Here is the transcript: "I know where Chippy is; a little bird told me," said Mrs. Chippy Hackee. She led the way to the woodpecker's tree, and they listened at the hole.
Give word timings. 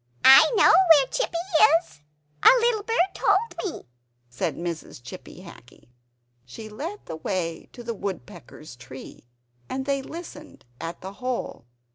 "I 0.25 0.51
know 0.55 0.73
where 0.87 1.05
Chippy 1.11 1.35
is; 1.79 2.01
a 2.41 2.47
little 2.59 2.81
bird 2.81 2.97
told 3.13 3.37
me," 3.63 3.87
said 4.31 4.55
Mrs. 4.57 4.99
Chippy 5.03 5.41
Hackee. 5.43 5.89
She 6.43 6.69
led 6.69 7.05
the 7.05 7.17
way 7.17 7.69
to 7.73 7.83
the 7.83 7.93
woodpecker's 7.93 8.75
tree, 8.75 9.27
and 9.69 9.85
they 9.85 10.01
listened 10.01 10.65
at 10.79 11.01
the 11.01 11.13
hole. 11.13 11.65